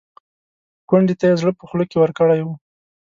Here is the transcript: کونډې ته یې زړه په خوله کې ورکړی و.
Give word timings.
کونډې 0.89 1.15
ته 1.19 1.25
یې 1.29 1.35
زړه 1.41 1.51
په 1.59 1.63
خوله 1.69 1.85
کې 1.89 1.97
ورکړی 1.99 2.39
و. 2.43 2.47